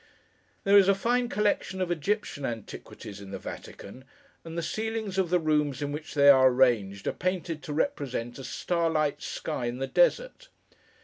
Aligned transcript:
There 0.63 0.79
is 0.79 0.87
a 0.87 0.95
fine 0.95 1.29
collection 1.29 1.79
of 1.79 1.91
Egyptian 1.91 2.43
antiquities, 2.43 3.21
in 3.21 3.29
the 3.29 3.37
Vatican; 3.37 4.03
and 4.43 4.57
the 4.57 4.63
ceilings 4.63 5.19
of 5.19 5.29
the 5.29 5.37
rooms 5.37 5.79
in 5.83 5.91
which 5.91 6.15
they 6.15 6.27
are 6.27 6.47
arranged, 6.47 7.05
are 7.05 7.11
painted 7.13 7.61
to 7.61 7.73
represent 7.73 8.39
a 8.39 8.43
starlight 8.43 9.21
sky 9.21 9.67
in 9.67 9.77
the 9.77 9.85
Desert. 9.85 10.49